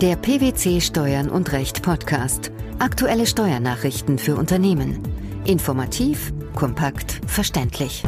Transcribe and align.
Der 0.00 0.14
PwC 0.14 0.80
Steuern 0.80 1.28
und 1.28 1.50
Recht 1.50 1.82
Podcast. 1.82 2.52
Aktuelle 2.78 3.26
Steuernachrichten 3.26 4.20
für 4.20 4.36
Unternehmen. 4.36 5.02
Informativ, 5.44 6.32
kompakt, 6.54 7.20
verständlich. 7.26 8.04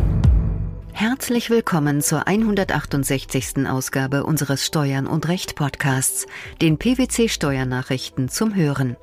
Herzlich 0.92 1.50
willkommen 1.50 2.00
zur 2.00 2.29
168. 2.29 3.66
Ausgabe 3.66 4.22
unseres 4.22 4.64
Steuern 4.64 5.08
und 5.08 5.26
Recht 5.26 5.56
Podcasts, 5.56 6.29
den 6.62 6.79
PwC 6.79 7.29
Steuernachrichten 7.29 8.29
zum 8.29 8.54
Hören. 8.54 8.96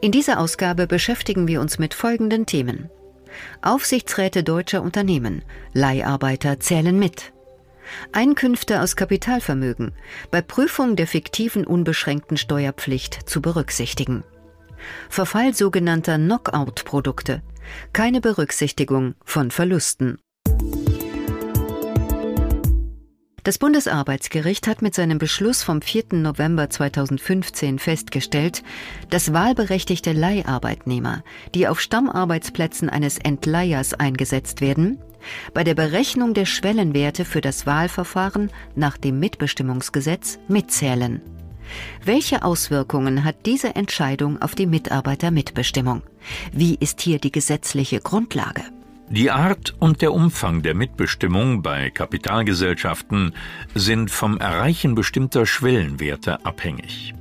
In 0.00 0.10
dieser 0.10 0.40
Ausgabe 0.40 0.88
beschäftigen 0.88 1.46
wir 1.46 1.60
uns 1.60 1.78
mit 1.78 1.94
folgenden 1.94 2.44
Themen. 2.44 2.90
Aufsichtsräte 3.62 4.42
deutscher 4.42 4.82
Unternehmen, 4.82 5.44
Leiharbeiter 5.74 6.58
zählen 6.58 6.98
mit. 6.98 7.32
Einkünfte 8.12 8.80
aus 8.80 8.96
Kapitalvermögen 8.96 9.92
bei 10.30 10.42
Prüfung 10.42 10.96
der 10.96 11.06
fiktiven 11.06 11.66
unbeschränkten 11.66 12.36
Steuerpflicht 12.36 13.28
zu 13.28 13.40
berücksichtigen. 13.40 14.24
Verfall 15.08 15.54
sogenannter 15.54 16.16
Knockout-Produkte. 16.16 17.42
Keine 17.92 18.20
Berücksichtigung 18.20 19.14
von 19.24 19.50
Verlusten. 19.50 20.18
Das 23.42 23.56
Bundesarbeitsgericht 23.56 24.66
hat 24.66 24.82
mit 24.82 24.94
seinem 24.94 25.18
Beschluss 25.18 25.62
vom 25.62 25.80
4. 25.80 26.04
November 26.12 26.68
2015 26.68 27.78
festgestellt, 27.78 28.62
dass 29.08 29.32
wahlberechtigte 29.32 30.12
Leiharbeitnehmer, 30.12 31.24
die 31.54 31.66
auf 31.66 31.80
Stammarbeitsplätzen 31.80 32.90
eines 32.90 33.16
Entleihers 33.16 33.94
eingesetzt 33.94 34.60
werden, 34.60 34.98
bei 35.54 35.64
der 35.64 35.74
Berechnung 35.74 36.34
der 36.34 36.46
Schwellenwerte 36.46 37.24
für 37.24 37.40
das 37.40 37.66
Wahlverfahren 37.66 38.50
nach 38.74 38.96
dem 38.96 39.18
Mitbestimmungsgesetz 39.18 40.38
mitzählen. 40.48 41.20
Welche 42.04 42.42
Auswirkungen 42.42 43.24
hat 43.24 43.46
diese 43.46 43.76
Entscheidung 43.76 44.42
auf 44.42 44.54
die 44.54 44.66
Mitarbeitermitbestimmung? 44.66 46.02
Wie 46.52 46.74
ist 46.74 47.00
hier 47.00 47.18
die 47.18 47.32
gesetzliche 47.32 48.00
Grundlage? 48.00 48.62
Die 49.08 49.30
Art 49.30 49.74
und 49.80 50.02
der 50.02 50.12
Umfang 50.12 50.62
der 50.62 50.74
Mitbestimmung 50.74 51.62
bei 51.62 51.90
Kapitalgesellschaften 51.90 53.34
sind 53.74 54.10
vom 54.10 54.38
Erreichen 54.38 54.94
bestimmter 54.94 55.46
Schwellenwerte 55.46 56.44
abhängig. 56.44 57.12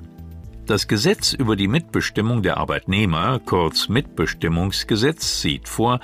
Das 0.67 0.87
Gesetz 0.87 1.33
über 1.33 1.55
die 1.55 1.67
Mitbestimmung 1.67 2.43
der 2.43 2.57
Arbeitnehmer, 2.57 3.39
kurz 3.43 3.89
Mitbestimmungsgesetz, 3.89 5.41
sieht 5.41 5.67
vor, 5.67 5.99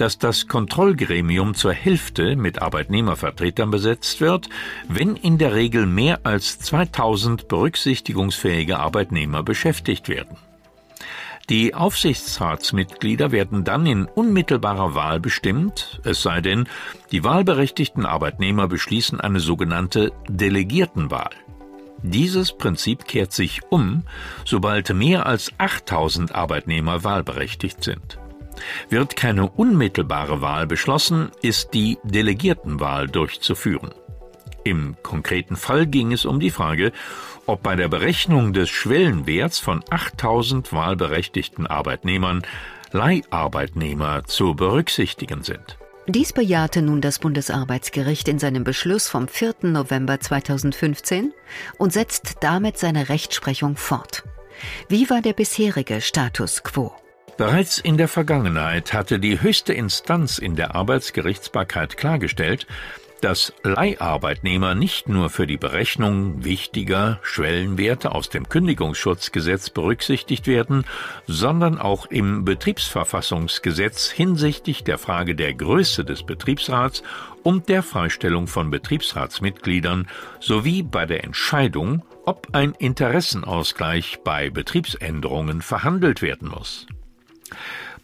dass 0.00 0.18
das 0.18 0.48
Kontrollgremium 0.48 1.54
zur 1.54 1.72
Hälfte 1.72 2.36
mit 2.36 2.62
Arbeitnehmervertretern 2.62 3.70
besetzt 3.70 4.20
wird, 4.20 4.48
wenn 4.88 5.16
in 5.16 5.38
der 5.38 5.54
Regel 5.54 5.86
mehr 5.86 6.20
als 6.24 6.58
2000 6.58 7.48
berücksichtigungsfähige 7.48 8.78
Arbeitnehmer 8.78 9.42
beschäftigt 9.42 10.08
werden. 10.08 10.36
Die 11.50 11.74
Aufsichtsratsmitglieder 11.74 13.32
werden 13.32 13.64
dann 13.64 13.84
in 13.84 14.04
unmittelbarer 14.04 14.94
Wahl 14.94 15.18
bestimmt, 15.18 16.00
es 16.04 16.22
sei 16.22 16.40
denn, 16.40 16.68
die 17.10 17.24
wahlberechtigten 17.24 18.06
Arbeitnehmer 18.06 18.68
beschließen 18.68 19.20
eine 19.20 19.40
sogenannte 19.40 20.12
Delegiertenwahl. 20.28 21.30
Dieses 22.02 22.52
Prinzip 22.52 23.04
kehrt 23.04 23.32
sich 23.32 23.62
um, 23.68 24.04
sobald 24.44 24.94
mehr 24.94 25.26
als 25.26 25.52
8000 25.58 26.34
Arbeitnehmer 26.34 27.02
wahlberechtigt 27.02 27.82
sind. 27.82 28.19
Wird 28.88 29.16
keine 29.16 29.48
unmittelbare 29.48 30.42
Wahl 30.42 30.66
beschlossen, 30.66 31.30
ist 31.42 31.74
die 31.74 31.98
Delegiertenwahl 32.04 33.06
durchzuführen. 33.06 33.90
Im 34.64 34.96
konkreten 35.02 35.56
Fall 35.56 35.86
ging 35.86 36.12
es 36.12 36.24
um 36.24 36.38
die 36.40 36.50
Frage, 36.50 36.92
ob 37.46 37.62
bei 37.62 37.76
der 37.76 37.88
Berechnung 37.88 38.52
des 38.52 38.68
Schwellenwerts 38.68 39.58
von 39.58 39.82
8000 39.88 40.72
wahlberechtigten 40.72 41.66
Arbeitnehmern 41.66 42.42
Leiharbeitnehmer 42.92 44.24
zu 44.24 44.54
berücksichtigen 44.54 45.42
sind. 45.42 45.78
Dies 46.06 46.32
bejahte 46.32 46.82
nun 46.82 47.00
das 47.00 47.20
Bundesarbeitsgericht 47.20 48.26
in 48.26 48.38
seinem 48.38 48.64
Beschluss 48.64 49.08
vom 49.08 49.28
4. 49.28 49.54
November 49.62 50.18
2015 50.18 51.32
und 51.78 51.92
setzt 51.92 52.38
damit 52.40 52.78
seine 52.78 53.08
Rechtsprechung 53.08 53.76
fort. 53.76 54.24
Wie 54.88 55.08
war 55.08 55.22
der 55.22 55.34
bisherige 55.34 56.00
Status 56.00 56.62
quo? 56.64 56.92
Bereits 57.40 57.78
in 57.78 57.96
der 57.96 58.08
Vergangenheit 58.08 58.92
hatte 58.92 59.18
die 59.18 59.40
höchste 59.40 59.72
Instanz 59.72 60.36
in 60.36 60.56
der 60.56 60.74
Arbeitsgerichtsbarkeit 60.74 61.96
klargestellt, 61.96 62.66
dass 63.22 63.54
Leiharbeitnehmer 63.62 64.74
nicht 64.74 65.08
nur 65.08 65.30
für 65.30 65.46
die 65.46 65.56
Berechnung 65.56 66.44
wichtiger 66.44 67.18
Schwellenwerte 67.22 68.14
aus 68.14 68.28
dem 68.28 68.46
Kündigungsschutzgesetz 68.46 69.70
berücksichtigt 69.70 70.48
werden, 70.48 70.84
sondern 71.26 71.78
auch 71.78 72.04
im 72.04 72.44
Betriebsverfassungsgesetz 72.44 74.10
hinsichtlich 74.10 74.84
der 74.84 74.98
Frage 74.98 75.34
der 75.34 75.54
Größe 75.54 76.04
des 76.04 76.24
Betriebsrats 76.24 77.02
und 77.42 77.70
der 77.70 77.82
Freistellung 77.82 78.48
von 78.48 78.70
Betriebsratsmitgliedern 78.70 80.08
sowie 80.40 80.82
bei 80.82 81.06
der 81.06 81.24
Entscheidung, 81.24 82.02
ob 82.26 82.48
ein 82.52 82.74
Interessenausgleich 82.74 84.18
bei 84.24 84.50
Betriebsänderungen 84.50 85.62
verhandelt 85.62 86.20
werden 86.20 86.50
muss. 86.50 86.86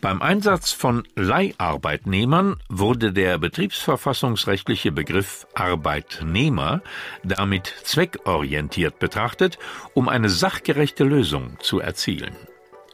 Beim 0.00 0.20
Einsatz 0.20 0.72
von 0.72 1.04
Leiharbeitnehmern 1.16 2.56
wurde 2.68 3.12
der 3.12 3.38
betriebsverfassungsrechtliche 3.38 4.92
Begriff 4.92 5.46
Arbeitnehmer 5.54 6.82
damit 7.24 7.72
zweckorientiert 7.82 8.98
betrachtet, 8.98 9.58
um 9.94 10.08
eine 10.08 10.28
sachgerechte 10.28 11.04
Lösung 11.04 11.56
zu 11.60 11.80
erzielen. 11.80 12.36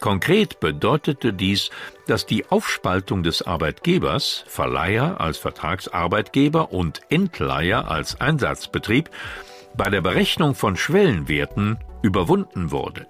Konkret 0.01 0.59
bedeutete 0.59 1.33
dies, 1.33 1.71
dass 2.07 2.27
die 2.27 2.47
Aufspaltung 2.51 3.23
des 3.23 3.43
Arbeitgebers, 3.43 4.45
Verleiher 4.49 5.21
als 5.21 5.39
Vertragsarbeitgeber 5.39 6.73
und 6.73 7.03
Entleiher 7.09 7.89
als 7.89 8.21
Einsatzbetrieb, 8.21 9.11
bei 9.77 9.91
der 9.91 10.01
Berechnung 10.01 10.55
von 10.55 10.77
Schwellenwerten 10.77 11.79
überwunden 12.03 12.71
wurde. 12.73 13.07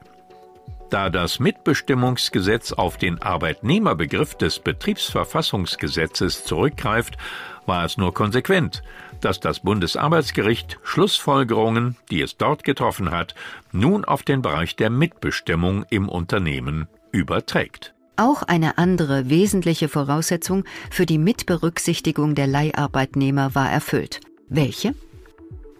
Da 0.92 1.08
das 1.08 1.40
Mitbestimmungsgesetz 1.40 2.74
auf 2.74 2.98
den 2.98 3.22
Arbeitnehmerbegriff 3.22 4.34
des 4.34 4.58
Betriebsverfassungsgesetzes 4.58 6.44
zurückgreift, 6.44 7.16
war 7.64 7.86
es 7.86 7.96
nur 7.96 8.12
konsequent, 8.12 8.82
dass 9.22 9.40
das 9.40 9.60
Bundesarbeitsgericht 9.60 10.78
Schlussfolgerungen, 10.82 11.96
die 12.10 12.20
es 12.20 12.36
dort 12.36 12.62
getroffen 12.62 13.10
hat, 13.10 13.34
nun 13.72 14.04
auf 14.04 14.22
den 14.22 14.42
Bereich 14.42 14.76
der 14.76 14.90
Mitbestimmung 14.90 15.86
im 15.88 16.10
Unternehmen 16.10 16.88
überträgt. 17.10 17.94
Auch 18.16 18.42
eine 18.42 18.76
andere 18.76 19.30
wesentliche 19.30 19.88
Voraussetzung 19.88 20.64
für 20.90 21.06
die 21.06 21.16
Mitberücksichtigung 21.16 22.34
der 22.34 22.48
Leiharbeitnehmer 22.48 23.54
war 23.54 23.70
erfüllt. 23.70 24.20
Welche? 24.50 24.94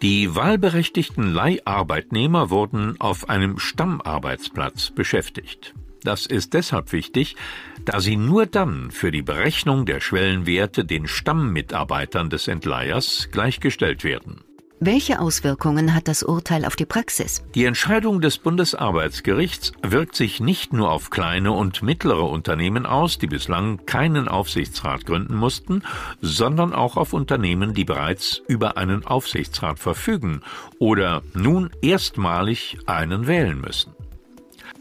Die 0.03 0.35
wahlberechtigten 0.35 1.33
Leiharbeitnehmer 1.33 2.51
wurden 2.51 3.01
auf 3.01 3.29
einem 3.29 3.61
Stammarbeitsplatz 3.61 4.91
beschäftigt. 4.91 5.75
Das 6.03 6.27
ist 6.27 6.55
deshalb 6.55 6.91
wichtig, 6.91 7.37
da 7.85 8.01
sie 8.01 8.17
nur 8.17 8.47
dann 8.47 8.91
für 8.91 9.13
die 9.13 9.23
Berechnung 9.23 9.87
der 9.87 10.01
Schwellenwerte 10.01 10.85
den 10.85 11.07
Stammmitarbeitern 11.07 12.31
des 12.31 12.49
Entleihers 12.49 13.29
gleichgestellt 13.31 14.03
werden. 14.03 14.41
Welche 14.85 15.21
Auswirkungen 15.21 15.95
hat 15.95 16.09
das 16.09 16.25
Urteil 16.25 16.65
auf 16.65 16.75
die 16.75 16.87
Praxis? 16.87 17.45
Die 17.55 17.67
Entscheidung 17.67 18.21
des 18.21 18.39
Bundesarbeitsgerichts 18.39 19.71
wirkt 19.81 20.17
sich 20.17 20.41
nicht 20.41 20.73
nur 20.73 20.91
auf 20.91 21.11
kleine 21.11 21.53
und 21.53 21.85
mittlere 21.85 22.29
Unternehmen 22.29 22.85
aus, 22.85 23.17
die 23.17 23.29
bislang 23.29 23.87
keinen 23.87 24.27
Aufsichtsrat 24.27 25.07
gründen 25.07 25.37
mussten, 25.37 25.85
sondern 26.21 26.73
auch 26.73 26.97
auf 26.97 27.13
Unternehmen, 27.13 27.75
die 27.75 27.85
bereits 27.85 28.43
über 28.49 28.77
einen 28.77 29.07
Aufsichtsrat 29.07 29.79
verfügen 29.79 30.41
oder 30.81 31.23
nun 31.33 31.71
erstmalig 31.81 32.79
einen 32.87 33.29
wählen 33.29 33.61
müssen. 33.61 33.95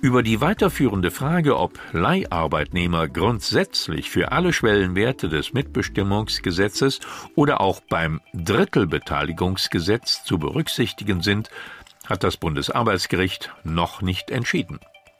Über 0.02 0.24
die 0.24 0.42
weiterführende 0.42 1.12
Frage, 1.12 1.60
ob 1.60 1.78
Leiharbeitnehmer 1.92 3.08
grundsätzlich 3.08 4.10
für 4.10 4.32
alle 4.32 4.52
Schwellenwerte 4.52 5.30
des 5.30 5.54
Mitbestimmungsgesetzes 5.54 7.02
oder 7.36 7.62
auch 7.62 7.82
beim 7.82 8.20
Drittelbeteiligungsgesetz 8.34 10.24
zu 10.24 10.40
berücksichtigen 10.40 11.22
sind, 11.22 11.52
hat 12.08 12.24
das 12.24 12.38
Bundesarbeitsgericht 12.38 13.54
noch 13.64 14.02
nicht 14.02 14.32
entschieden. 14.32 14.80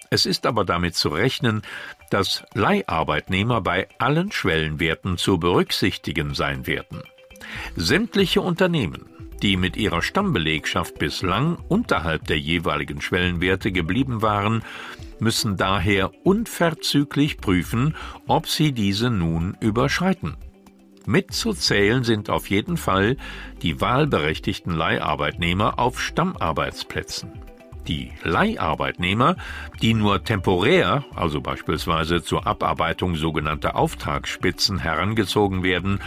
Es 0.10 0.26
ist 0.26 0.48
aber 0.48 0.66
damit 0.66 0.96
zu 0.96 1.10
rechnen, 1.10 1.62
dass 2.10 2.44
Leiharbeitnehmer 2.56 3.62
bei 3.62 3.88
allen 4.00 4.32
Schwellenwerten 4.32 5.20
zu 5.20 5.38
berücksichtigen 5.38 6.34
sein 6.34 6.66
werden. 6.66 7.04
Sämtliche 7.76 8.42
Unternehmen, 8.42 9.11
die 9.42 9.58
mit 9.58 9.78
ihrer 9.78 10.02
Stammbelegschaft 10.02 11.00
bislang 11.00 11.58
unterhalb 11.68 12.28
der 12.28 12.40
jeweiligen 12.40 13.02
Schwellenwerte 13.02 13.72
geblieben 13.72 14.22
waren, 14.22 14.64
müssen 15.20 15.58
daher 15.58 16.12
unverzüglich 16.24 17.38
prüfen, 17.38 17.96
ob 18.28 18.48
sie 18.48 18.72
diese 18.72 19.10
nun 19.10 19.58
überschreiten. 19.60 20.38
Mitzuzählen 21.06 22.04
sind 22.04 22.30
auf 22.30 22.50
jeden 22.50 22.78
Fall 22.78 23.18
die 23.62 23.82
wahlberechtigten 23.82 24.74
Leiharbeitnehmer 24.74 25.80
auf 25.80 26.00
Stammarbeitsplätzen. 26.00 27.32
Die 27.88 28.12
Leiharbeitnehmer, 28.24 29.38
die 29.82 29.94
nur 29.94 30.24
temporär, 30.24 31.04
also 31.16 31.42
beispielsweise 31.42 32.22
zur 32.22 32.46
Abarbeitung 32.46 33.16
sogenannter 33.16 33.76
Auftragsspitzen 33.76 34.80
herangezogen 34.80 35.64
werden, 35.64 36.00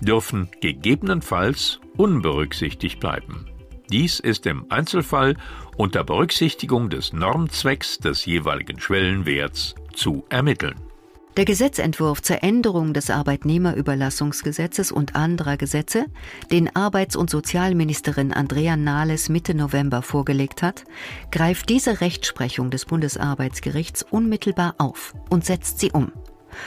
dürfen 0.00 0.48
gegebenenfalls 0.60 1.80
unberücksichtigt 1.96 3.00
bleiben. 3.00 3.46
Dies 3.90 4.20
ist 4.20 4.46
im 4.46 4.66
Einzelfall 4.70 5.36
unter 5.76 6.04
Berücksichtigung 6.04 6.90
des 6.90 7.12
Normzwecks 7.12 7.98
des 7.98 8.24
jeweiligen 8.24 8.80
Schwellenwerts 8.80 9.74
zu 9.94 10.24
ermitteln. 10.28 10.91
Der 11.38 11.46
Gesetzentwurf 11.46 12.20
zur 12.20 12.42
Änderung 12.42 12.92
des 12.92 13.08
Arbeitnehmerüberlassungsgesetzes 13.08 14.92
und 14.92 15.16
anderer 15.16 15.56
Gesetze, 15.56 16.04
den 16.50 16.76
Arbeits- 16.76 17.16
und 17.16 17.30
Sozialministerin 17.30 18.34
Andrea 18.34 18.76
Nahles 18.76 19.30
Mitte 19.30 19.54
November 19.54 20.02
vorgelegt 20.02 20.62
hat, 20.62 20.84
greift 21.30 21.70
diese 21.70 22.02
Rechtsprechung 22.02 22.70
des 22.70 22.84
Bundesarbeitsgerichts 22.84 24.02
unmittelbar 24.02 24.74
auf 24.76 25.14
und 25.30 25.46
setzt 25.46 25.80
sie 25.80 25.90
um. 25.90 26.12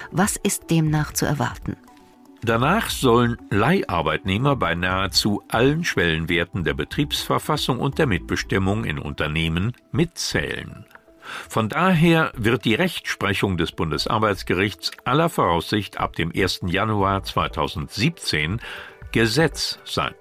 Was 0.09 0.35
ist 0.35 0.71
demnach 0.71 1.13
zu 1.13 1.27
erwarten? 1.27 1.77
Danach 2.41 2.89
sollen 2.89 3.38
Leiharbeitnehmer 3.51 4.56
bei 4.56 4.73
nahezu 4.73 5.44
allen 5.47 5.83
Schwellenwerten 5.83 6.63
der 6.63 6.73
Betriebsverfassung 6.73 7.79
und 7.79 8.00
der 8.00 8.07
Mitbestimmung 8.07 8.83
in 8.83 8.97
Unternehmen 8.97 9.73
mitzählen. 9.91 10.85
Von 11.50 11.69
daher 11.69 12.31
wird 12.36 12.66
die 12.66 12.75
Rechtsprechung 12.75 13.57
des 13.57 13.72
Bundesarbeitsgerichts 13.72 14.92
aller 15.04 15.30
Voraussicht 15.30 16.00
ab 16.00 16.16
dem 16.16 16.31
1. 16.36 16.62
Januar 16.68 17.24
2017 17.24 18.60
Gesetz 19.12 19.80
sein. 19.86 20.13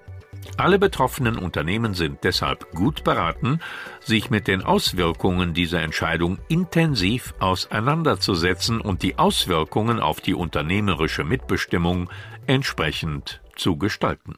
Alle 0.57 0.79
betroffenen 0.79 1.37
Unternehmen 1.37 1.93
sind 1.93 2.23
deshalb 2.23 2.71
gut 2.71 3.03
beraten, 3.03 3.59
sich 3.99 4.29
mit 4.29 4.47
den 4.47 4.63
Auswirkungen 4.63 5.53
dieser 5.53 5.81
Entscheidung 5.81 6.37
intensiv 6.47 7.33
auseinanderzusetzen 7.39 8.79
und 8.79 9.03
die 9.03 9.17
Auswirkungen 9.17 9.99
auf 9.99 10.21
die 10.21 10.33
unternehmerische 10.33 11.23
Mitbestimmung 11.23 12.09
entsprechend 12.47 13.41
zu 13.55 13.77
gestalten. 13.77 14.35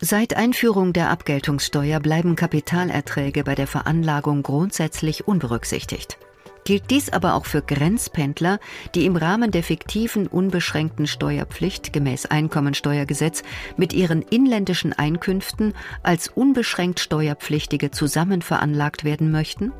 Seit 0.00 0.36
Einführung 0.36 0.92
der 0.92 1.10
Abgeltungssteuer 1.10 1.98
bleiben 1.98 2.36
Kapitalerträge 2.36 3.42
bei 3.42 3.56
der 3.56 3.66
Veranlagung 3.66 4.44
grundsätzlich 4.44 5.26
unberücksichtigt. 5.26 6.18
Gilt 6.64 6.90
dies 6.90 7.10
aber 7.10 7.34
auch 7.34 7.46
für 7.46 7.62
Grenzpendler, 7.62 8.60
die 8.94 9.06
im 9.06 9.16
Rahmen 9.16 9.50
der 9.50 9.64
fiktiven 9.64 10.28
unbeschränkten 10.28 11.08
Steuerpflicht 11.08 11.92
gemäß 11.92 12.26
Einkommensteuergesetz 12.26 13.42
mit 13.76 13.92
ihren 13.92 14.22
inländischen 14.22 14.92
Einkünften 14.92 15.74
als 16.04 16.28
unbeschränkt 16.28 17.00
Steuerpflichtige 17.00 17.90
zusammen 17.90 18.40
veranlagt 18.40 19.02
werden 19.02 19.32
möchten? 19.32 19.72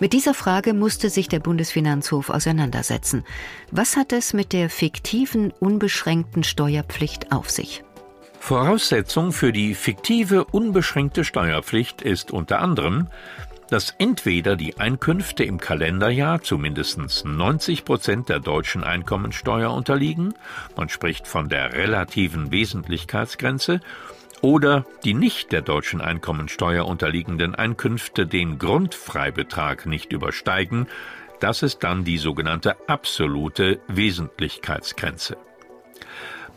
Mit 0.00 0.12
dieser 0.12 0.34
Frage 0.34 0.74
musste 0.74 1.08
sich 1.08 1.28
der 1.28 1.38
Bundesfinanzhof 1.38 2.30
auseinandersetzen. 2.30 3.24
Was 3.70 3.96
hat 3.96 4.12
es 4.12 4.32
mit 4.32 4.52
der 4.52 4.70
fiktiven 4.70 5.52
unbeschränkten 5.52 6.42
Steuerpflicht 6.42 7.30
auf 7.30 7.48
sich? 7.48 7.84
Voraussetzung 8.40 9.32
für 9.32 9.52
die 9.52 9.74
fiktive 9.74 10.44
unbeschränkte 10.44 11.24
Steuerpflicht 11.24 12.02
ist 12.02 12.32
unter 12.32 12.60
anderem, 12.60 13.06
dass 13.68 13.94
entweder 13.98 14.56
die 14.56 14.78
Einkünfte 14.78 15.44
im 15.44 15.58
Kalenderjahr 15.58 16.42
zu 16.42 16.58
mindestens 16.58 17.24
90 17.24 17.84
Prozent 17.84 18.28
der 18.28 18.40
deutschen 18.40 18.82
Einkommensteuer 18.82 19.72
unterliegen, 19.72 20.34
man 20.76 20.88
spricht 20.88 21.28
von 21.28 21.48
der 21.48 21.74
relativen 21.74 22.50
Wesentlichkeitsgrenze, 22.50 23.80
oder 24.40 24.84
die 25.04 25.14
nicht 25.14 25.52
der 25.52 25.62
deutschen 25.62 26.00
Einkommensteuer 26.00 26.86
unterliegenden 26.86 27.54
Einkünfte 27.54 28.26
den 28.26 28.58
Grundfreibetrag 28.58 29.86
nicht 29.86 30.12
übersteigen, 30.12 30.88
das 31.40 31.62
ist 31.62 31.84
dann 31.84 32.04
die 32.04 32.18
sogenannte 32.18 32.76
absolute 32.88 33.80
Wesentlichkeitsgrenze. 33.86 35.36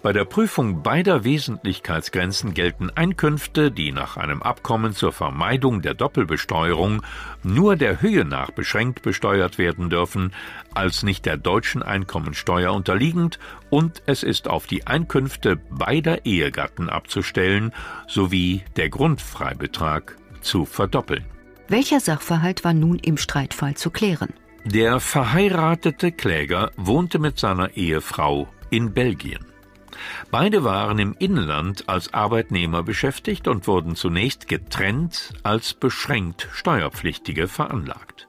Bei 0.03 0.11
der 0.11 0.25
Prüfung 0.25 0.83
beider 0.83 1.23
Wesentlichkeitsgrenzen 1.23 2.53
gelten 2.53 2.89
Einkünfte, 2.89 3.71
die 3.71 3.93
nach 3.93 4.17
einem 4.17 4.41
Abkommen 4.41 4.91
zur 4.91 5.13
Vermeidung 5.13 5.81
der 5.81 5.93
Doppelbesteuerung 5.93 7.01
nur 7.41 7.77
der 7.77 8.01
Höhe 8.01 8.25
nach 8.25 8.51
beschränkt 8.51 9.01
besteuert 9.01 9.57
werden 9.57 9.89
dürfen, 9.89 10.33
als 10.73 11.03
nicht 11.03 11.25
der 11.25 11.37
deutschen 11.37 11.81
Einkommensteuer 11.81 12.73
unterliegend 12.73 13.39
und 13.69 14.03
es 14.05 14.23
ist 14.23 14.49
auf 14.49 14.67
die 14.67 14.85
Einkünfte 14.85 15.55
beider 15.55 16.25
Ehegatten 16.25 16.89
abzustellen 16.89 17.71
sowie 18.05 18.65
der 18.75 18.89
Grundfreibetrag 18.89 20.17
zu 20.41 20.65
verdoppeln. 20.65 21.23
Welcher 21.69 22.01
Sachverhalt 22.01 22.65
war 22.65 22.73
nun 22.73 22.99
im 22.99 23.15
Streitfall 23.15 23.75
zu 23.75 23.89
klären? 23.89 24.33
Der 24.65 24.99
verheiratete 24.99 26.11
Kläger 26.11 26.71
wohnte 26.75 27.19
mit 27.19 27.39
seiner 27.39 27.77
Ehefrau 27.77 28.49
in 28.69 28.93
Belgien. 28.93 29.52
Beide 30.31 30.63
waren 30.63 30.99
im 30.99 31.15
Inland 31.19 31.89
als 31.89 32.13
Arbeitnehmer 32.13 32.83
beschäftigt 32.83 33.47
und 33.47 33.67
wurden 33.67 33.95
zunächst 33.95 34.47
getrennt 34.47 35.33
als 35.43 35.73
beschränkt 35.73 36.47
Steuerpflichtige 36.53 37.47
veranlagt. 37.47 38.27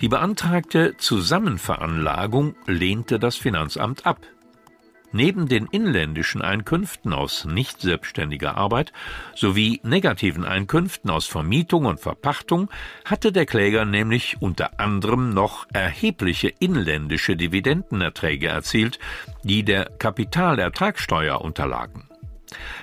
Die 0.00 0.08
beantragte 0.08 0.96
Zusammenveranlagung 0.96 2.54
lehnte 2.66 3.18
das 3.18 3.36
Finanzamt 3.36 4.06
ab. 4.06 4.26
Neben 5.12 5.48
den 5.48 5.66
inländischen 5.66 6.40
Einkünften 6.40 7.12
aus 7.12 7.44
nicht 7.44 7.80
selbstständiger 7.80 8.56
Arbeit 8.56 8.92
sowie 9.34 9.80
negativen 9.82 10.44
Einkünften 10.44 11.10
aus 11.10 11.26
Vermietung 11.26 11.86
und 11.86 11.98
Verpachtung 11.98 12.70
hatte 13.04 13.32
der 13.32 13.46
Kläger 13.46 13.84
nämlich 13.84 14.36
unter 14.40 14.78
anderem 14.78 15.34
noch 15.34 15.66
erhebliche 15.72 16.52
inländische 16.60 17.36
Dividendenerträge 17.36 18.46
erzielt, 18.46 19.00
die 19.42 19.64
der 19.64 19.86
Kapitalertragssteuer 19.98 21.40
unterlagen. 21.40 22.10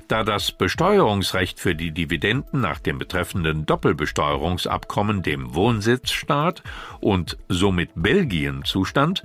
Da 0.07 0.23
das 0.23 0.51
Besteuerungsrecht 0.51 1.59
für 1.59 1.75
die 1.75 1.91
Dividenden 1.91 2.61
nach 2.61 2.79
dem 2.79 2.97
betreffenden 2.97 3.65
Doppelbesteuerungsabkommen 3.65 5.23
dem 5.23 5.53
Wohnsitzstaat 5.53 6.63
und 6.99 7.37
somit 7.49 7.91
Belgien 7.95 8.63
zustand, 8.63 9.23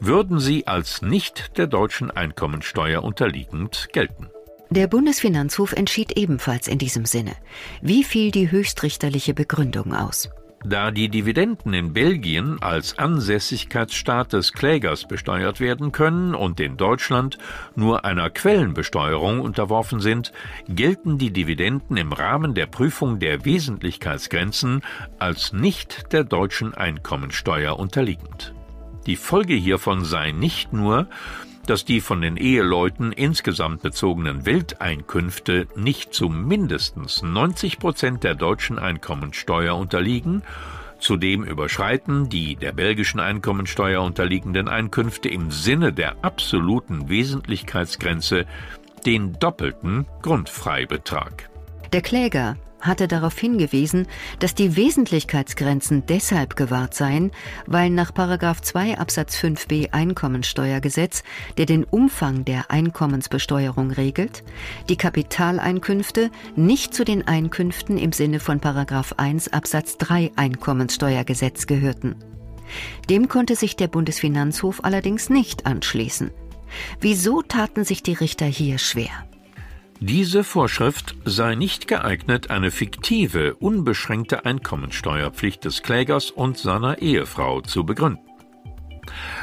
würden 0.00 0.38
sie 0.38 0.66
als 0.66 1.02
nicht 1.02 1.56
der 1.58 1.66
deutschen 1.66 2.10
Einkommensteuer 2.10 3.02
unterliegend 3.02 3.88
gelten. 3.92 4.28
Der 4.70 4.88
Bundesfinanzhof 4.88 5.72
entschied 5.72 6.16
ebenfalls 6.16 6.66
in 6.66 6.78
diesem 6.78 7.04
Sinne. 7.04 7.36
Wie 7.82 8.02
fiel 8.02 8.30
die 8.30 8.50
höchstrichterliche 8.50 9.32
Begründung 9.32 9.94
aus? 9.94 10.28
Da 10.64 10.90
die 10.90 11.08
Dividenden 11.08 11.72
in 11.74 11.92
Belgien 11.92 12.60
als 12.60 12.98
Ansässigkeitsstaat 12.98 14.32
des 14.32 14.52
Klägers 14.52 15.06
besteuert 15.06 15.60
werden 15.60 15.92
können 15.92 16.34
und 16.34 16.58
in 16.58 16.76
Deutschland 16.76 17.38
nur 17.76 18.04
einer 18.04 18.30
Quellenbesteuerung 18.30 19.40
unterworfen 19.40 20.00
sind, 20.00 20.32
gelten 20.68 21.18
die 21.18 21.30
Dividenden 21.30 21.96
im 21.96 22.12
Rahmen 22.12 22.54
der 22.54 22.66
Prüfung 22.66 23.20
der 23.20 23.44
Wesentlichkeitsgrenzen 23.44 24.82
als 25.20 25.52
nicht 25.52 26.12
der 26.12 26.24
deutschen 26.24 26.74
Einkommensteuer 26.74 27.78
unterliegend. 27.78 28.55
Die 29.06 29.16
Folge 29.16 29.54
hiervon 29.54 30.04
sei 30.04 30.32
nicht 30.32 30.72
nur, 30.72 31.06
dass 31.66 31.84
die 31.84 32.00
von 32.00 32.20
den 32.20 32.36
Eheleuten 32.36 33.12
insgesamt 33.12 33.82
bezogenen 33.82 34.46
Welteinkünfte 34.46 35.66
nicht 35.74 36.14
zu 36.14 36.28
mindestens 36.28 37.22
90 37.22 37.78
Prozent 37.78 38.24
der 38.24 38.34
deutschen 38.34 38.78
Einkommensteuer 38.78 39.74
unterliegen, 39.76 40.42
Zudem 40.98 41.44
überschreiten 41.44 42.28
die 42.28 42.56
der 42.56 42.72
belgischen 42.72 43.20
Einkommensteuer 43.20 44.02
unterliegenden 44.02 44.68
Einkünfte 44.68 45.28
im 45.28 45.50
Sinne 45.50 45.92
der 45.92 46.16
absoluten 46.24 47.08
Wesentlichkeitsgrenze 47.08 48.46
den 49.04 49.38
doppelten 49.38 50.06
Grundfreibetrag. 50.22 51.50
Der 51.92 52.00
Kläger 52.00 52.56
hatte 52.86 53.08
darauf 53.08 53.38
hingewiesen, 53.38 54.06
dass 54.38 54.54
die 54.54 54.76
Wesentlichkeitsgrenzen 54.76 56.04
deshalb 56.06 56.56
gewahrt 56.56 56.94
seien, 56.94 57.30
weil 57.66 57.90
nach 57.90 58.12
2 58.12 58.98
Absatz 58.98 59.36
5b 59.36 59.92
Einkommensteuergesetz, 59.92 61.22
der 61.58 61.66
den 61.66 61.84
Umfang 61.84 62.44
der 62.44 62.70
Einkommensbesteuerung 62.70 63.90
regelt, 63.90 64.44
die 64.88 64.96
Kapitaleinkünfte 64.96 66.30
nicht 66.54 66.94
zu 66.94 67.04
den 67.04 67.26
Einkünften 67.26 67.98
im 67.98 68.12
Sinne 68.12 68.40
von 68.40 68.60
1 69.16 69.52
Absatz 69.52 69.98
3 69.98 70.32
Einkommenssteuergesetz 70.36 71.66
gehörten. 71.66 72.16
Dem 73.08 73.28
konnte 73.28 73.56
sich 73.56 73.76
der 73.76 73.88
Bundesfinanzhof 73.88 74.84
allerdings 74.84 75.30
nicht 75.30 75.66
anschließen. 75.66 76.30
Wieso 77.00 77.42
taten 77.42 77.84
sich 77.84 78.02
die 78.02 78.14
Richter 78.14 78.46
hier 78.46 78.78
schwer? 78.78 79.10
Diese 80.00 80.44
Vorschrift 80.44 81.16
sei 81.24 81.54
nicht 81.54 81.88
geeignet, 81.88 82.50
eine 82.50 82.70
fiktive, 82.70 83.54
unbeschränkte 83.54 84.44
Einkommensteuerpflicht 84.44 85.64
des 85.64 85.82
Klägers 85.82 86.30
und 86.30 86.58
seiner 86.58 86.98
Ehefrau 86.98 87.62
zu 87.62 87.84
begründen. 87.84 88.20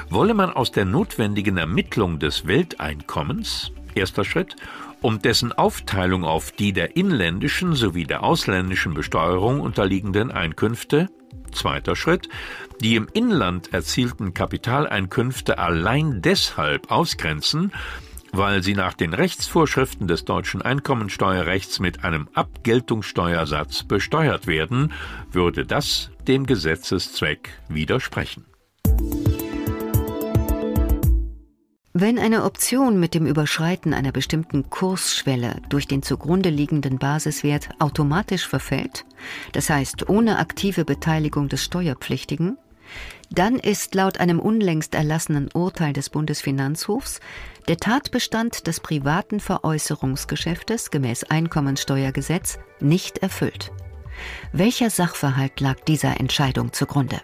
Wolle 0.10 0.36
man 0.36 0.52
aus 0.52 0.72
der 0.72 0.86
notwendigen 0.86 1.58
Ermittlung 1.58 2.20
des 2.20 2.46
Welteinkommens, 2.46 3.72
erster 3.96 4.24
Schritt, 4.24 4.56
und 5.02 5.26
dessen 5.26 5.52
Aufteilung 5.52 6.24
auf 6.24 6.52
die 6.52 6.72
der 6.72 6.96
inländischen 6.96 7.74
sowie 7.74 8.06
der 8.06 8.24
ausländischen 8.24 8.94
Besteuerung 8.94 9.60
unterliegenden 9.60 10.32
Einkünfte. 10.32 11.10
Zweiter 11.52 11.96
Schritt, 11.96 12.30
die 12.80 12.96
im 12.96 13.08
Inland 13.14 13.74
erzielten 13.74 14.34
Kapitaleinkünfte 14.34 15.58
allein 15.58 16.22
deshalb 16.22 16.92
ausgrenzen, 16.92 17.72
weil 18.34 18.64
sie 18.64 18.74
nach 18.74 18.94
den 18.94 19.14
Rechtsvorschriften 19.14 20.08
des 20.08 20.26
deutschen 20.26 20.62
Einkommensteuerrechts 20.62 21.80
mit 21.80 22.04
einem 22.04 22.28
Abgeltungssteuersatz 22.34 23.84
besteuert 23.84 24.48
werden, 24.48 24.92
würde 25.32 25.66
das 25.66 26.12
dem 26.28 26.46
Gesetzeszweck 26.46 27.52
widersprechen. 27.70 28.46
Wenn 31.96 32.18
eine 32.18 32.44
Option 32.44 33.00
mit 33.00 33.14
dem 33.14 33.28
Überschreiten 33.28 33.94
einer 33.94 34.12
bestimmten 34.12 34.68
Kursschwelle 34.72 35.62
durch 35.70 35.88
den 35.88 36.02
zugrunde 36.02 36.50
liegenden 36.50 36.98
Basiswert 36.98 37.70
automatisch 37.78 38.48
verfällt, 38.48 39.06
das 39.52 39.70
heißt 39.70 40.10
ohne 40.10 40.40
aktive 40.40 40.86
Beteiligung 40.86 41.50
des 41.50 41.64
Steuerpflichtigen, 41.64 42.58
dann 43.30 43.58
ist 43.58 43.96
laut 43.96 44.20
einem 44.20 44.40
unlängst 44.40 44.96
erlassenen 44.96 45.50
Urteil 45.54 45.94
des 45.94 46.10
Bundesfinanzhofs 46.10 47.20
der 47.68 47.78
Tatbestand 47.78 48.68
des 48.68 48.80
privaten 48.80 49.40
Veräußerungsgeschäftes 49.40 50.92
gemäß 50.92 51.24
Einkommensteuergesetz 51.24 52.60
nicht 52.80 53.20
erfüllt. 53.20 53.72
Welcher 54.52 54.90
Sachverhalt 54.90 55.60
lag 55.60 55.80
dieser 55.82 56.20
Entscheidung 56.20 56.74
zugrunde? 56.74 57.22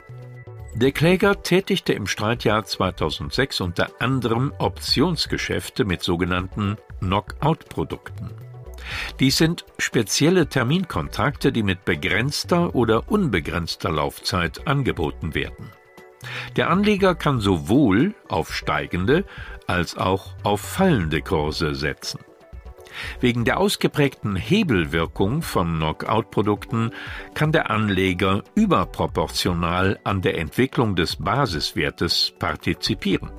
Der 0.75 0.91
Kläger 0.91 1.43
tätigte 1.43 1.93
im 1.93 2.07
Streitjahr 2.07 2.63
2006 2.63 3.61
unter 3.61 3.89
anderem 3.99 4.53
Optionsgeschäfte 4.59 5.83
mit 5.83 6.03
sogenannten 6.03 6.77
Knockout-Produkten. 6.99 8.48
Dies 9.19 9.37
sind 9.37 9.65
spezielle 9.77 10.47
Terminkontrakte, 10.47 11.51
die 11.51 11.63
mit 11.63 11.85
begrenzter 11.85 12.75
oder 12.75 13.09
unbegrenzter 13.11 13.91
Laufzeit 13.91 14.67
angeboten 14.67 15.35
werden. 15.35 15.71
Der 16.55 16.69
Anleger 16.69 17.15
kann 17.15 17.39
sowohl 17.39 18.13
auf 18.27 18.53
steigende 18.53 19.25
als 19.67 19.97
auch 19.97 20.33
auf 20.43 20.61
fallende 20.61 21.21
Kurse 21.21 21.75
setzen. 21.75 22.19
Wegen 23.19 23.45
der 23.45 23.59
ausgeprägten 23.59 24.35
Hebelwirkung 24.35 25.41
von 25.41 25.77
Knockout-Produkten 25.77 26.91
kann 27.33 27.51
der 27.51 27.69
Anleger 27.69 28.43
überproportional 28.55 29.99
an 30.03 30.21
der 30.21 30.37
Entwicklung 30.37 30.95
des 30.95 31.15
Basiswertes 31.15 32.33
partizipieren. 32.39 33.29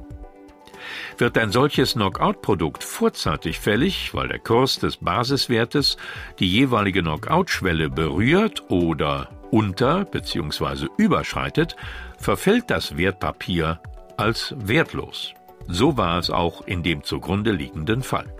Wird 1.18 1.38
ein 1.38 1.52
solches 1.52 1.94
Knockout-Produkt 1.94 2.84
vorzeitig 2.84 3.60
fällig, 3.60 4.14
weil 4.14 4.28
der 4.28 4.38
Kurs 4.38 4.78
des 4.78 4.96
Basiswertes 4.96 5.96
die 6.38 6.50
jeweilige 6.50 7.02
Knockout-Schwelle 7.02 7.88
berührt 7.88 8.70
oder 8.70 9.28
unter 9.50 10.04
bzw. 10.04 10.88
überschreitet, 10.96 11.76
verfällt 12.18 12.70
das 12.70 12.96
Wertpapier 12.96 13.80
als 14.16 14.54
wertlos. 14.58 15.34
So 15.66 15.96
war 15.96 16.18
es 16.18 16.30
auch 16.30 16.66
in 16.66 16.82
dem 16.82 17.04
zugrunde 17.04 17.52
liegenden 17.52 18.02
Fall. 18.02 18.32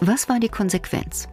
Was 0.00 0.28
war 0.28 0.40
die 0.40 0.48
Konsequenz? 0.48 1.28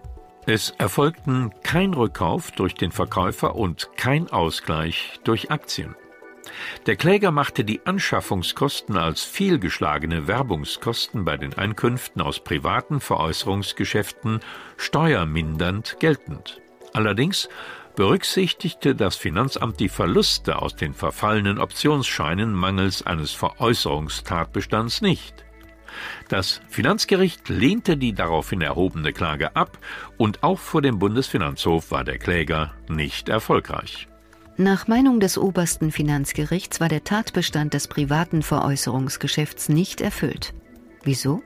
Es 0.45 0.69
erfolgten 0.77 1.51
kein 1.63 1.93
Rückkauf 1.93 2.51
durch 2.51 2.73
den 2.73 2.91
Verkäufer 2.91 3.55
und 3.55 3.89
kein 3.97 4.29
Ausgleich 4.29 5.19
durch 5.23 5.51
Aktien. 5.51 5.95
Der 6.85 6.95
Kläger 6.95 7.31
machte 7.31 7.65
die 7.65 7.85
Anschaffungskosten 7.85 8.97
als 8.97 9.23
fehlgeschlagene 9.23 10.27
Werbungskosten 10.27 11.25
bei 11.25 11.35
den 11.35 11.53
Einkünften 11.53 12.21
aus 12.21 12.39
privaten 12.39 13.01
Veräußerungsgeschäften 13.01 14.39
steuermindernd 14.77 15.97
geltend. 15.99 16.61
Allerdings 16.93 17.49
berücksichtigte 17.95 18.95
das 18.95 19.15
Finanzamt 19.15 19.79
die 19.79 19.89
Verluste 19.89 20.61
aus 20.61 20.75
den 20.75 20.93
verfallenen 20.93 21.57
Optionsscheinen 21.57 22.53
mangels 22.53 23.05
eines 23.05 23.31
Veräußerungstatbestands 23.31 25.01
nicht. 25.01 25.45
Das 26.29 26.61
Finanzgericht 26.69 27.49
lehnte 27.49 27.97
die 27.97 28.13
daraufhin 28.13 28.61
erhobene 28.61 29.13
Klage 29.13 29.55
ab 29.55 29.77
und 30.17 30.43
auch 30.43 30.59
vor 30.59 30.81
dem 30.81 30.99
Bundesfinanzhof 30.99 31.91
war 31.91 32.03
der 32.03 32.19
Kläger 32.19 32.73
nicht 32.87 33.29
erfolgreich. 33.29 34.07
Nach 34.59 34.87
Meinung 34.87 35.19
des 35.19 35.37
obersten 35.37 35.91
Finanzgerichts 35.91 36.79
war 36.79 36.89
der 36.89 37.03
Tatbestand 37.03 37.75
des 37.75 37.87
privaten 37.87 38.41
Veräußerungsgeschäfts 38.41 39.69
nicht 39.69 40.01
erfüllt. 40.01 40.55
Wieso? 41.03 41.43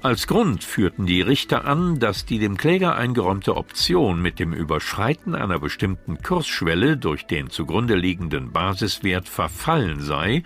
Als 0.00 0.26
Grund 0.26 0.64
führten 0.64 1.04
die 1.04 1.20
Richter 1.20 1.66
an, 1.66 1.98
dass 1.98 2.24
die 2.24 2.38
dem 2.38 2.56
Kläger 2.56 2.96
eingeräumte 2.96 3.54
Option 3.54 4.22
mit 4.22 4.38
dem 4.38 4.54
Überschreiten 4.54 5.34
einer 5.34 5.58
bestimmten 5.58 6.22
Kursschwelle 6.22 6.96
durch 6.96 7.26
den 7.26 7.50
zugrunde 7.50 7.96
liegenden 7.96 8.50
Basiswert 8.50 9.28
verfallen 9.28 10.00
sei, 10.00 10.42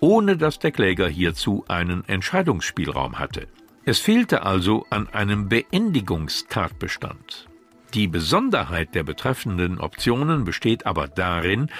ohne 0.00 0.38
dass 0.38 0.58
der 0.58 0.72
Kläger 0.72 1.06
hierzu 1.06 1.66
einen 1.68 2.02
Entscheidungsspielraum 2.08 3.18
hatte. 3.18 3.46
Es 3.84 3.98
fehlte 3.98 4.42
also 4.42 4.86
an 4.88 5.08
einem 5.10 5.50
Beendigungstatbestand. 5.50 7.48
Die 7.94 8.08
Besonderheit 8.08 8.94
der 8.94 9.04
betreffenden 9.04 9.80
Optionen 9.80 10.44
besteht 10.44 10.86
aber 10.86 11.08
darin, 11.08 11.70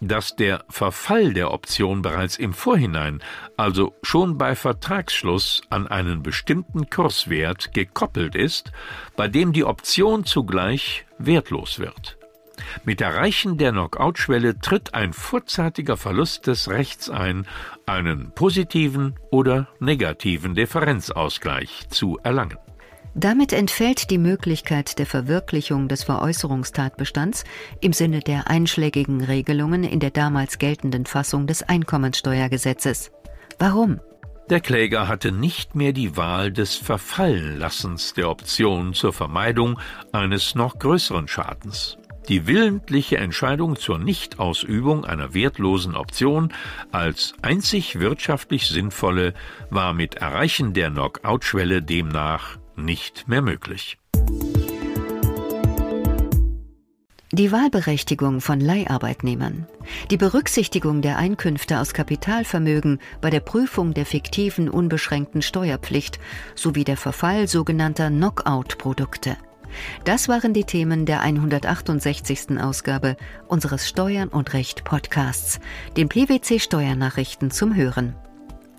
dass 0.00 0.36
der 0.36 0.64
Verfall 0.68 1.32
der 1.32 1.52
Option 1.52 2.02
bereits 2.02 2.36
im 2.36 2.52
Vorhinein, 2.52 3.22
also 3.56 3.94
schon 4.02 4.36
bei 4.36 4.54
Vertragsschluss, 4.54 5.62
an 5.70 5.86
einen 5.86 6.22
bestimmten 6.22 6.90
Kurswert 6.90 7.72
gekoppelt 7.72 8.34
ist, 8.34 8.72
bei 9.16 9.28
dem 9.28 9.52
die 9.52 9.64
Option 9.64 10.24
zugleich 10.24 11.06
wertlos 11.18 11.78
wird. 11.78 12.18
Mit 12.84 13.00
Erreichen 13.00 13.58
der 13.58 13.72
Knockout-Schwelle 13.72 14.58
tritt 14.60 14.94
ein 14.94 15.12
vorzeitiger 15.12 15.96
Verlust 15.96 16.46
des 16.46 16.68
Rechts 16.68 17.10
ein, 17.10 17.46
einen 17.86 18.30
positiven 18.32 19.18
oder 19.30 19.68
negativen 19.80 20.54
Differenzausgleich 20.54 21.88
zu 21.88 22.18
erlangen. 22.22 22.58
Damit 23.16 23.52
entfällt 23.52 24.10
die 24.10 24.18
Möglichkeit 24.18 24.98
der 24.98 25.06
Verwirklichung 25.06 25.86
des 25.86 26.02
Veräußerungstatbestands 26.02 27.44
im 27.80 27.92
Sinne 27.92 28.18
der 28.18 28.50
einschlägigen 28.50 29.22
Regelungen 29.22 29.84
in 29.84 30.00
der 30.00 30.10
damals 30.10 30.58
geltenden 30.58 31.06
Fassung 31.06 31.46
des 31.46 31.62
Einkommensteuergesetzes. 31.62 33.12
Warum? 33.60 34.00
Der 34.50 34.60
Kläger 34.60 35.06
hatte 35.06 35.30
nicht 35.30 35.76
mehr 35.76 35.92
die 35.92 36.16
Wahl 36.16 36.52
des 36.52 36.74
Verfallenlassens 36.74 38.14
der 38.14 38.28
Option 38.28 38.94
zur 38.94 39.12
Vermeidung 39.12 39.78
eines 40.10 40.56
noch 40.56 40.80
größeren 40.80 41.28
Schadens. 41.28 41.96
Die 42.28 42.48
willentliche 42.48 43.18
Entscheidung 43.18 43.76
zur 43.76 43.98
Nichtausübung 43.98 45.04
einer 45.04 45.34
wertlosen 45.34 45.94
Option 45.94 46.52
als 46.90 47.34
einzig 47.42 48.00
wirtschaftlich 48.00 48.66
sinnvolle 48.66 49.34
war 49.70 49.92
mit 49.92 50.16
Erreichen 50.16 50.72
der 50.72 50.90
Knockout-Schwelle 50.90 51.80
demnach 51.80 52.58
nicht 52.76 53.28
mehr 53.28 53.42
möglich. 53.42 53.98
Die 57.32 57.50
Wahlberechtigung 57.50 58.40
von 58.40 58.60
Leiharbeitnehmern, 58.60 59.66
die 60.08 60.16
Berücksichtigung 60.16 61.02
der 61.02 61.18
Einkünfte 61.18 61.80
aus 61.80 61.92
Kapitalvermögen 61.92 63.00
bei 63.20 63.28
der 63.28 63.40
Prüfung 63.40 63.92
der 63.92 64.06
fiktiven 64.06 64.68
unbeschränkten 64.68 65.42
Steuerpflicht 65.42 66.20
sowie 66.54 66.84
der 66.84 66.96
Verfall 66.96 67.48
sogenannter 67.48 68.08
Knockout-Produkte. 68.08 69.36
Das 70.04 70.28
waren 70.28 70.52
die 70.54 70.62
Themen 70.62 71.06
der 71.06 71.22
168. 71.22 72.60
Ausgabe 72.60 73.16
unseres 73.48 73.88
Steuern 73.88 74.28
und 74.28 74.52
Recht 74.52 74.84
Podcasts, 74.84 75.58
dem 75.96 76.08
PwC 76.08 76.60
Steuernachrichten 76.60 77.50
zum 77.50 77.74
Hören. 77.74 78.14